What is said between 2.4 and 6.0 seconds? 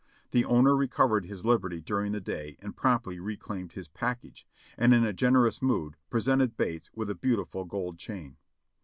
and promptly reclaimed his package, and in a generous mood